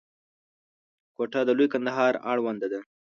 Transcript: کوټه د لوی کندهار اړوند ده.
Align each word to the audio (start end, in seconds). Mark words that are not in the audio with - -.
کوټه 1.15 1.41
د 1.45 1.49
لوی 1.57 1.67
کندهار 1.73 2.13
اړوند 2.31 2.61
ده. 2.71 2.79